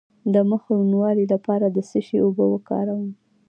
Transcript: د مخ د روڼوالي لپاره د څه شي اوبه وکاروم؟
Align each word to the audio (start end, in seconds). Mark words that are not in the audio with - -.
د 0.33 0.35
مخ 0.49 0.63
د 0.69 0.71
روڼوالي 0.79 1.25
لپاره 1.33 1.65
د 1.69 1.77
څه 1.89 1.99
شي 2.07 2.17
اوبه 2.25 2.45
وکاروم؟ 2.49 3.07